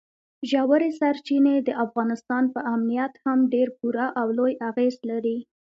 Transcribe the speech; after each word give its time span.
ژورې 0.49 0.89
سرچینې 0.99 1.55
د 1.67 1.69
افغانستان 1.85 2.43
په 2.53 2.59
امنیت 2.73 3.13
هم 3.25 3.39
ډېر 3.53 3.67
پوره 3.77 4.07
او 4.19 4.27
لوی 4.37 4.53
اغېز 4.69 4.95
لري. 5.09 5.37